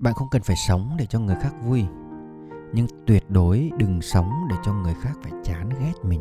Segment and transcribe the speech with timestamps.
[0.00, 1.84] bạn không cần phải sống để cho người khác vui,
[2.72, 6.20] nhưng tuyệt đối đừng sống để cho người khác phải chán ghét mình.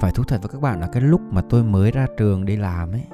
[0.00, 2.56] Phải thú thật với các bạn là cái lúc mà tôi mới ra trường đi
[2.56, 3.06] làm ấy,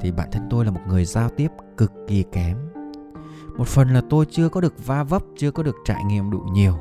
[0.00, 2.56] thì bản thân tôi là một người giao tiếp cực kỳ kém.
[3.56, 6.38] Một phần là tôi chưa có được va vấp, chưa có được trải nghiệm đủ
[6.52, 6.74] nhiều,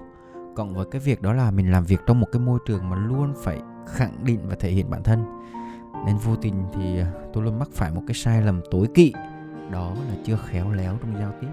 [0.56, 2.96] cộng với cái việc đó là mình làm việc trong một cái môi trường mà
[2.96, 5.24] luôn phải khẳng định và thể hiện bản thân.
[6.06, 9.14] Nên vô tình thì à, tôi luôn mắc phải một cái sai lầm tối kỵ,
[9.72, 11.48] đó là chưa khéo léo trong giao tiếp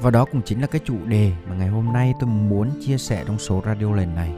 [0.00, 2.98] và đó cũng chính là cái chủ đề mà ngày hôm nay tôi muốn chia
[2.98, 4.34] sẻ trong số radio lần này.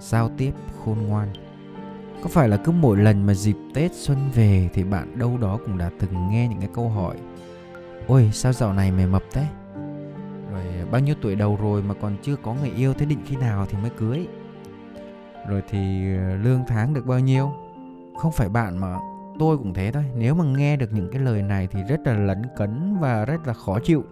[0.00, 0.52] Giao tiếp
[0.84, 1.28] khôn ngoan.
[2.22, 5.58] Có phải là cứ mỗi lần mà dịp tết xuân về thì bạn đâu đó
[5.66, 7.16] cũng đã từng nghe những cái câu hỏi,
[8.06, 9.46] ôi, sao dạo này mày mập thế?
[10.52, 13.18] Rồi à, bao nhiêu tuổi đầu rồi mà còn chưa có người yêu, thế định
[13.26, 14.26] khi nào thì mới cưới?
[15.48, 15.78] Rồi thì
[16.16, 17.52] à, lương tháng được bao nhiêu?
[18.18, 18.96] Không phải bạn mà
[19.38, 20.04] tôi cũng thế thôi.
[20.16, 23.46] Nếu mà nghe được những cái lời này thì rất là lấn cấn và rất
[23.46, 24.04] là khó chịu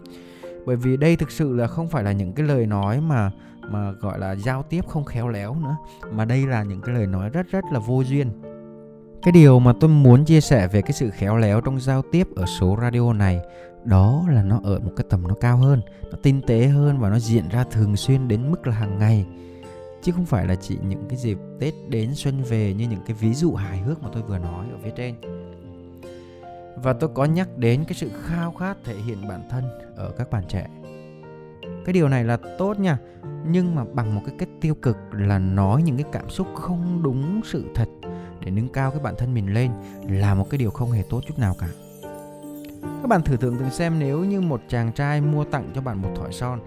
[0.66, 3.30] bởi vì đây thực sự là không phải là những cái lời nói mà
[3.70, 5.76] mà gọi là giao tiếp không khéo léo nữa,
[6.10, 8.30] mà đây là những cái lời nói rất rất là vô duyên.
[9.22, 12.28] Cái điều mà tôi muốn chia sẻ về cái sự khéo léo trong giao tiếp
[12.36, 13.40] ở số radio này,
[13.84, 17.10] đó là nó ở một cái tầm nó cao hơn, nó tinh tế hơn và
[17.10, 19.26] nó diễn ra thường xuyên đến mức là hàng ngày.
[20.02, 23.16] Chứ không phải là chỉ những cái dịp tết đến xuân về như những cái
[23.20, 25.14] ví dụ hài hước mà tôi vừa nói ở phía trên
[26.82, 29.64] và tôi có nhắc đến cái sự khao khát thể hiện bản thân
[29.96, 30.66] ở các bạn trẻ.
[31.84, 32.98] Cái điều này là tốt nha,
[33.46, 37.02] nhưng mà bằng một cái cách tiêu cực là nói những cái cảm xúc không
[37.02, 37.88] đúng sự thật
[38.40, 39.70] để nâng cao cái bản thân mình lên
[40.08, 41.66] là một cái điều không hề tốt chút nào cả.
[42.82, 46.02] Các bạn thử tưởng tượng xem nếu như một chàng trai mua tặng cho bạn
[46.02, 46.60] một thỏi son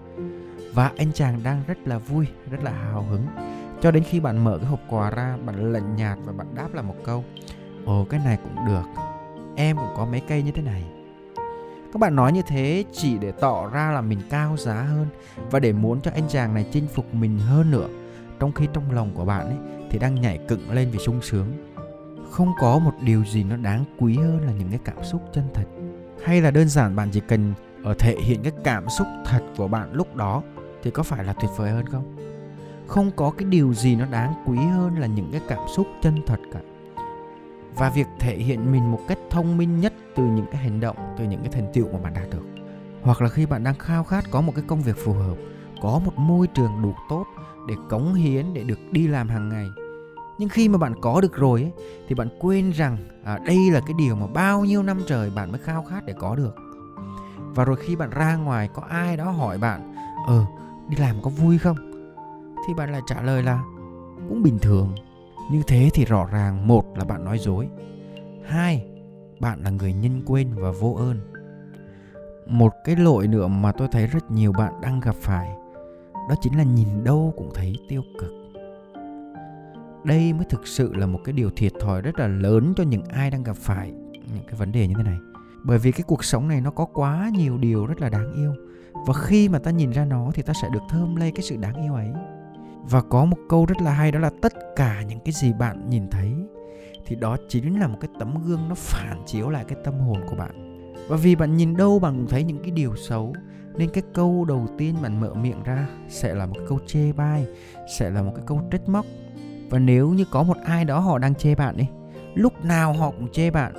[0.74, 3.26] và anh chàng đang rất là vui, rất là hào hứng.
[3.80, 6.74] Cho đến khi bạn mở cái hộp quà ra, bạn lạnh nhạt và bạn đáp
[6.74, 7.24] là một câu,
[7.84, 9.05] ồ, cái này cũng được
[9.56, 10.82] em cũng có mấy cây như thế này.
[11.92, 15.06] Các bạn nói như thế chỉ để tỏ ra là mình cao giá hơn
[15.50, 17.88] và để muốn cho anh chàng này chinh phục mình hơn nữa.
[18.40, 19.56] Trong khi trong lòng của bạn ấy
[19.90, 21.46] thì đang nhảy cựng lên vì sung sướng.
[22.30, 25.44] Không có một điều gì nó đáng quý hơn là những cái cảm xúc chân
[25.54, 25.64] thật.
[26.24, 29.68] Hay là đơn giản bạn chỉ cần ở thể hiện cái cảm xúc thật của
[29.68, 30.42] bạn lúc đó
[30.82, 32.16] thì có phải là tuyệt vời hơn không?
[32.86, 36.14] Không có cái điều gì nó đáng quý hơn là những cái cảm xúc chân
[36.26, 36.60] thật cả
[37.76, 40.96] và việc thể hiện mình một cách thông minh nhất từ những cái hành động
[41.18, 42.44] từ những cái thành tựu mà bạn đạt được.
[43.02, 45.36] Hoặc là khi bạn đang khao khát có một cái công việc phù hợp
[45.82, 47.24] có một môi trường đủ tốt
[47.68, 49.66] để cống hiến để được đi làm hàng ngày.
[50.38, 51.72] Nhưng khi mà bạn có được rồi ấy,
[52.08, 55.52] thì bạn quên rằng à, đây là cái điều mà bao nhiêu năm trời bạn
[55.52, 56.54] mới khao khát để có được.
[57.54, 59.94] Và rồi khi bạn ra ngoài có ai đó hỏi bạn
[60.26, 60.44] ờ
[60.88, 61.76] đi làm có vui không?
[62.66, 63.62] Thì bạn lại trả lời là
[64.28, 64.94] cũng bình thường
[65.52, 67.68] như thế thì rõ ràng, một là bạn nói dối,
[68.44, 68.86] hai,
[69.40, 71.20] bạn là người nhân quên và vô ơn.
[72.46, 75.48] Một cái lỗi nữa mà tôi thấy rất nhiều bạn đang gặp phải,
[76.28, 78.32] đó chính là nhìn đâu cũng thấy tiêu cực.
[80.04, 83.04] Đây mới thực sự là một cái điều thiệt thòi rất là lớn cho những
[83.04, 83.92] ai đang gặp phải
[84.34, 85.18] những cái vấn đề như thế này.
[85.64, 88.54] Bởi vì cái cuộc sống này nó có quá nhiều điều rất là đáng yêu,
[89.06, 91.56] và khi mà ta nhìn ra nó thì ta sẽ được thơm lây cái sự
[91.56, 92.08] đáng yêu ấy
[92.90, 95.90] và có một câu rất là hay, đó là tất cả những cái gì bạn
[95.90, 96.32] nhìn thấy
[97.06, 100.20] thì đó chính là một cái tấm gương nó phản chiếu lại cái tâm hồn
[100.28, 100.82] của bạn.
[101.08, 103.34] Và vì bạn nhìn đâu bạn cũng thấy những cái điều xấu,
[103.76, 107.12] nên cái câu đầu tiên bạn mở miệng ra sẽ là một cái câu chê
[107.12, 107.46] bai,
[107.98, 109.06] sẽ là một cái câu trách móc.
[109.70, 111.86] Và nếu như có một ai đó họ đang chê bạn đi
[112.34, 113.72] lúc nào họ cũng chê bạn,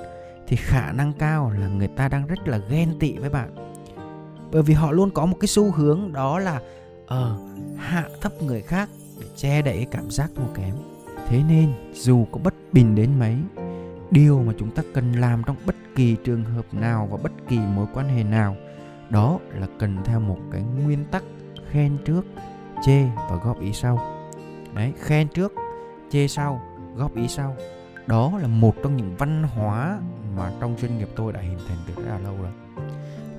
[0.46, 3.74] thì khả năng cao là người ta đang rất là ghen tị với bạn.
[4.52, 6.60] Bởi vì họ luôn có một cái xu hướng đó là
[7.08, 7.36] ờ
[7.76, 8.88] hạ thấp người khác
[9.20, 10.74] để che đậy cảm giác thua kém.
[11.26, 13.36] Thế nên, dù có bất bình đến mấy,
[14.10, 17.58] điều mà chúng ta cần làm trong bất kỳ trường hợp nào và bất kỳ
[17.58, 18.56] mối quan hệ nào,
[19.10, 21.22] đó là cần theo một cái nguyên tắc
[21.70, 22.26] khen trước,
[22.84, 23.98] chê và góp ý sau.
[24.74, 25.52] Đấy, khen trước,
[26.10, 26.60] chê sau,
[26.96, 27.56] góp ý sau.
[28.06, 30.00] Đó là một trong những văn hóa
[30.36, 32.52] mà trong doanh nghiệp tôi đã hình thành từ rất là lâu rồi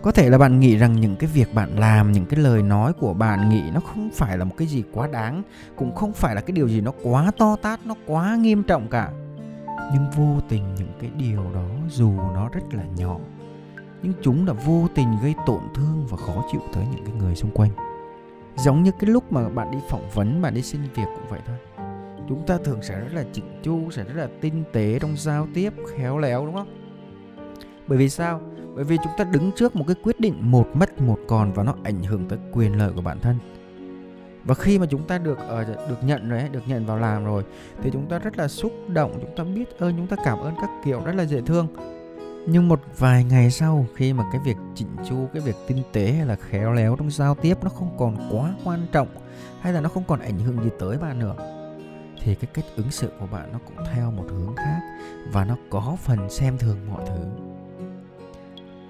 [0.02, 2.94] có thể là bạn nghĩ rằng những cái việc bạn làm, những cái lời nói
[2.94, 5.44] của bạn nghĩ nó không phải là một cái gì quá đáng,
[5.76, 8.88] cũng không phải là cái điều gì nó quá to tát, nó quá nghiêm trọng
[8.88, 9.12] cả.
[9.94, 13.18] Nhưng vô tình những cái điều đó, dù nó rất là nhỏ,
[14.04, 17.36] nhưng chúng đã vô tình gây tổn thương và khó chịu tới những cái người
[17.36, 17.72] xung quanh.
[18.56, 21.40] Giống như cái lúc mà bạn đi phỏng vấn, bạn đi xin việc cũng vậy
[21.48, 21.58] thôi.
[22.30, 25.48] Chúng ta thường sẽ rất là chỉnh chu, sẽ rất là tinh tế trong giao
[25.54, 26.68] tiếp, khéo léo, đúng không?
[27.88, 28.42] Bởi vì sao?
[28.76, 31.64] Bởi vì chúng ta đứng trước một cái quyết định một mất một còn và
[31.64, 33.36] nó ảnh hưởng tới quyền lợi của bản thân.
[34.44, 37.44] Và khi mà chúng ta được uh, được nhận rồi được nhận vào làm rồi
[37.82, 40.54] thì chúng ta rất là xúc động chúng ta biết ơn chúng ta cảm ơn
[40.62, 41.68] các kiểu rất là dễ thương.
[42.48, 46.12] Nhưng một vài ngày sau khi mà cái việc chỉnh chu cái việc tinh tế
[46.12, 49.08] hay là khéo léo trong giao tiếp nó không còn quá quan trọng
[49.62, 51.36] hay là nó không còn ảnh hưởng gì tới bạn nữa
[52.22, 54.80] thì cái cách ứng xử của bạn nó cũng theo một hướng khác
[55.32, 57.49] và nó có phần xem thường mọi thứ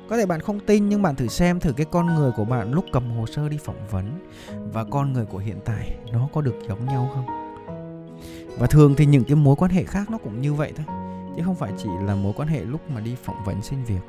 [0.09, 2.73] có thể bạn không tin nhưng bạn thử xem thử cái con người của bạn
[2.73, 4.29] lúc cầm hồ sơ đi phỏng vấn
[4.73, 7.25] và con người của hiện tại nó có được giống nhau không?
[8.59, 10.85] Và thường thì những cái mối quan hệ khác nó cũng như vậy thôi,
[11.37, 14.01] chứ không phải chỉ là mối quan hệ lúc mà đi phỏng vấn xin việc.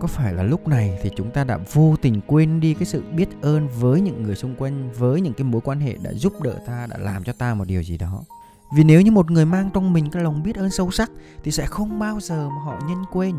[0.00, 3.02] Có phải là lúc này thì chúng ta đã vô tình quên đi cái sự
[3.16, 6.32] biết ơn với những người xung quanh, với những cái mối quan hệ đã giúp
[6.42, 8.22] đỡ ta, đã làm cho ta một điều gì đó?
[8.76, 11.10] Vì nếu như một người mang trong mình cái lòng biết ơn sâu sắc
[11.42, 13.34] thì sẽ không bao giờ mà họ nhân quên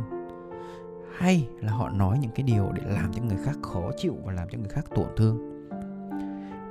[1.18, 4.34] hay là họ nói những cái điều để làm cho người khác khó chịu và
[4.34, 5.52] làm cho người khác tổn thương.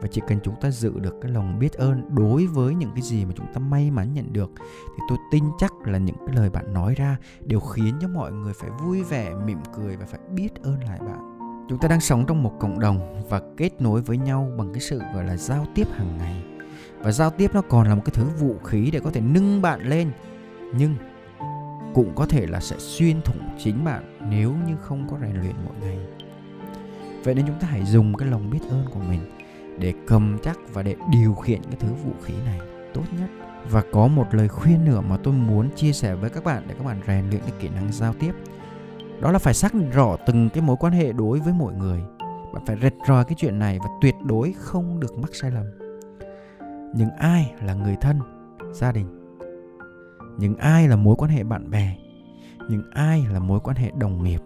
[0.01, 3.03] Và chỉ cần chúng ta giữ được cái lòng biết ơn đối với những cái
[3.03, 4.51] gì mà chúng ta may mắn nhận được,
[4.97, 8.33] thì tôi tin chắc là những cái lời bạn nói ra đều khiến cho mọi
[8.33, 11.35] người phải vui vẻ, mỉm cười và phải biết ơn lại bạn.
[11.69, 14.81] Chúng ta đang sống trong một cộng đồng và kết nối với nhau bằng cái
[14.81, 16.45] sự gọi là giao tiếp hàng ngày.
[16.99, 19.63] Và giao tiếp nó còn là một cái thứ vũ khí để có thể nâng
[19.63, 20.11] bạn lên.
[20.77, 20.95] Nhưng
[21.95, 25.55] cũng có thể là sẽ xuyên thủng chính bạn nếu như không có rèn luyện
[25.65, 25.99] mỗi ngày.
[27.25, 29.21] Vậy nên chúng ta hãy dùng cái lòng biết ơn của mình
[29.79, 32.61] để cầm chắc và để điều khiển cái thứ vũ khí này
[32.95, 33.29] tốt nhất.
[33.71, 36.75] Và có một lời khuyên nữa mà tôi muốn chia sẻ với các bạn để
[36.79, 38.33] các bạn rèn luyện cái kỹ năng giao tiếp.
[39.21, 42.01] Đó là phải xác định rõ từng cái mối quan hệ đối với mỗi người.
[42.55, 45.67] Bạn phải rệt ròi cái chuyện này và tuyệt đối không được mắc sai lầm.
[46.95, 48.21] Những ai là người thân,
[48.73, 49.24] gia đình
[50.39, 51.97] những ai là mối quan hệ bạn bè?
[52.71, 54.41] Những ai là mối quan hệ đồng nghiệp?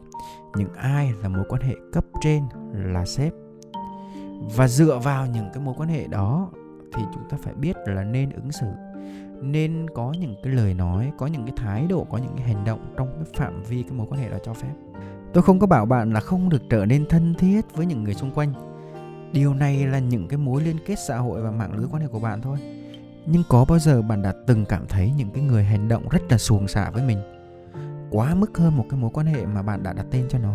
[0.56, 2.42] Những ai là mối quan hệ cấp trên
[2.72, 3.32] là sếp?
[4.56, 6.50] Và dựa vào những cái mối quan hệ đó
[6.94, 8.66] thì chúng ta phải biết là nên ứng xử,
[9.42, 12.64] nên có những cái lời nói, có những cái thái độ, có những cái hành
[12.64, 14.72] động trong cái phạm vi cái mối quan hệ đó cho phép.
[15.32, 18.14] Tôi không có bảo bạn là không được trở nên thân thiết với những người
[18.14, 18.52] xung quanh.
[19.32, 22.08] Điều này là những cái mối liên kết xã hội và mạng lưới quan hệ
[22.08, 22.58] của bạn thôi
[23.30, 26.22] nhưng có bao giờ bạn đã từng cảm thấy những cái người hành động rất
[26.30, 27.18] là xuồng xả với mình?
[28.10, 30.54] Quá mức hơn một cái mối quan hệ mà bạn đã đặt tên cho nó.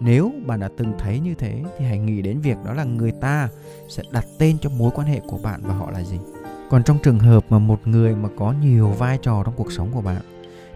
[0.00, 3.12] Nếu bạn đã từng thấy như thế, thì hãy nghĩ đến việc đó là người
[3.20, 3.48] ta
[3.88, 6.18] sẽ đặt tên cho mối quan hệ của bạn và họ là gì.
[6.70, 9.90] Còn trong trường hợp mà một người mà có nhiều vai trò trong cuộc sống
[9.94, 10.22] của bạn,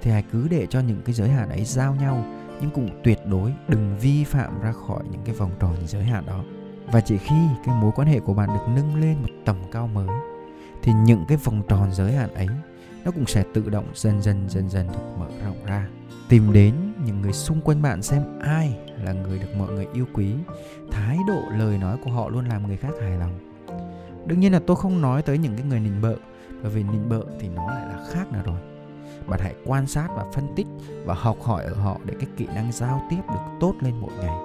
[0.03, 2.25] thì hãy cứ để cho những cái giới hạn ấy giao nhau,
[2.61, 6.27] nhưng cũng tuyệt đối đừng vi phạm ra khỏi những cái vòng tròn giới hạn
[6.27, 6.45] đó.
[6.93, 9.87] Và chỉ khi cái mối quan hệ của bạn được nâng lên một tầm cao
[9.87, 10.09] mới
[10.83, 12.49] thì những cái vòng tròn giới hạn ấy,
[13.05, 15.89] nó cũng sẽ tự động dần dần dần dần được mở rộng ra.
[16.29, 16.75] Tìm đến
[17.07, 20.35] những người xung quanh bạn xem ai là người được mọi người yêu quý,
[20.91, 23.39] thái độ, lời nói của họ luôn làm người khác hài lòng.
[24.27, 26.15] Đương nhiên là tôi không nói tới những cái người nịnh bợ,
[26.63, 28.59] bởi vì nịnh bợ thì nó lại là khác nữa rồi.
[29.27, 30.67] Bạn hãy quan sát và phân tích
[31.05, 34.13] và học hỏi ở họ để cái kỹ năng giao tiếp được tốt lên mỗi
[34.21, 34.37] ngày.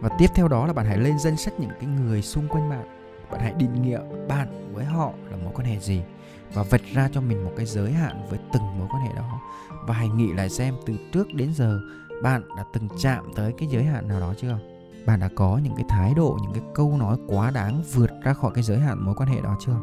[0.00, 2.70] Và tiếp theo đó là bạn hãy lên danh sách những cái người xung quanh
[2.70, 2.93] bạn
[3.34, 6.02] bạn hãy định nghĩa bạn với họ là mối quan hệ gì
[6.52, 9.40] và vạch ra cho mình một cái giới hạn với từng mối quan hệ đó.
[9.86, 11.80] Và hãy nghĩ lại xem, từ trước đến giờ,
[12.22, 14.58] bạn đã từng chạm tới cái giới hạn nào đó chưa?
[15.06, 18.32] Bạn đã có những cái thái độ, những cái câu nói quá đáng vượt ra
[18.32, 19.76] khỏi cái giới hạn mối quan hệ đó chưa?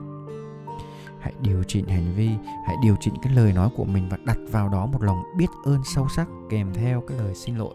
[1.20, 2.30] Hãy điều chỉnh hành vi,
[2.68, 5.50] hãy điều chỉnh cái lời nói của mình và đặt vào đó một lòng biết
[5.66, 7.74] ơn sâu sắc kèm theo cái lời xin lỗi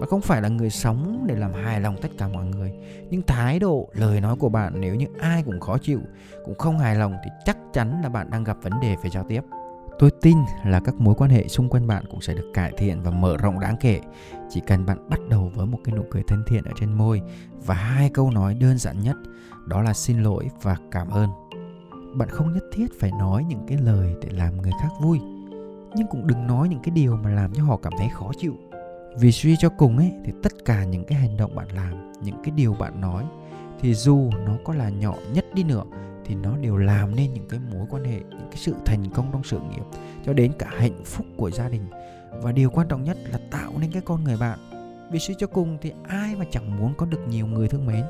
[0.00, 2.72] bạn không phải là người sống để làm hài lòng tất cả mọi người.
[3.10, 6.00] Nhưng thái độ, lời nói của bạn nếu như ai cũng khó chịu,
[6.44, 9.24] cũng không hài lòng thì chắc chắn là bạn đang gặp vấn đề về giao
[9.28, 9.40] tiếp.
[9.98, 13.02] Tôi tin là các mối quan hệ xung quanh bạn cũng sẽ được cải thiện
[13.02, 14.00] và mở rộng đáng kể.
[14.50, 17.22] Chỉ cần bạn bắt đầu với một cái nụ cười thân thiện ở trên môi
[17.66, 19.16] và hai câu nói đơn giản nhất,
[19.66, 21.30] đó là xin lỗi và cảm ơn.
[22.14, 25.18] Bạn không nhất thiết phải nói những cái lời để làm người khác vui,
[25.94, 28.54] nhưng cũng đừng nói những cái điều mà làm cho họ cảm thấy khó chịu
[29.16, 32.36] vì suy cho cùng ấy, thì tất cả những cái hành động bạn làm, những
[32.44, 33.24] cái điều bạn nói,
[33.80, 35.84] thì dù nó có là nhỏ nhất đi nữa,
[36.24, 39.32] thì nó đều làm nên những cái mối quan hệ, những cái sự thành công
[39.32, 39.84] trong sự nghiệp,
[40.26, 41.86] cho đến cả hạnh phúc của gia đình.
[42.42, 44.58] Và điều quan trọng nhất là tạo nên cái con người bạn.
[45.12, 48.04] Vì suy cho cùng thì ai mà chẳng muốn có được nhiều người thương mến.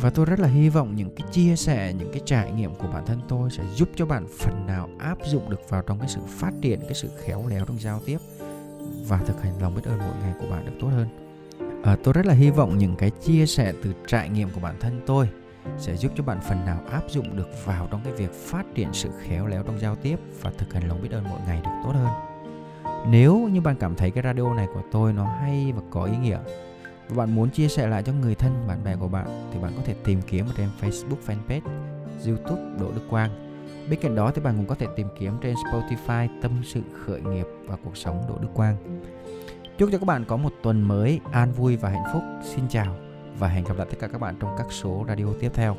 [0.00, 2.88] Và tôi rất là hy vọng những cái chia sẻ, những cái trải nghiệm của
[2.92, 6.08] bản thân tôi sẽ giúp cho bạn phần nào áp dụng được vào trong cái
[6.08, 8.18] sự phát triển, cái sự khéo léo trong giao tiếp
[9.08, 11.08] và thực hành lòng biết ơn mỗi ngày của bạn được tốt hơn.
[11.82, 14.74] À, tôi rất là hy vọng những cái chia sẻ từ trải nghiệm của bản
[14.80, 15.28] thân tôi
[15.78, 18.88] sẽ giúp cho bạn phần nào áp dụng được vào trong cái việc phát triển
[18.92, 21.70] sự khéo léo trong giao tiếp và thực hành lòng biết ơn mỗi ngày được
[21.84, 22.10] tốt hơn.
[23.10, 26.16] Nếu như bạn cảm thấy cái radio này của tôi nó hay và có ý
[26.16, 26.38] nghĩa
[27.08, 29.72] và bạn muốn chia sẻ lại cho người thân bạn bè của bạn thì bạn
[29.76, 31.68] có thể tìm kiếm ở trên Facebook fanpage
[32.26, 33.45] YouTube Đỗ Đức Quang.
[33.90, 37.20] Bên cạnh đó thì bạn cũng có thể tìm kiếm trên Spotify Tâm sự khởi
[37.20, 38.76] nghiệp và cuộc sống Đỗ Đức Quang.
[39.78, 42.22] Chúc cho các bạn có một tuần mới an vui và hạnh phúc.
[42.42, 42.96] Xin chào
[43.38, 45.76] và hẹn gặp lại tất cả các bạn trong các số radio tiếp theo.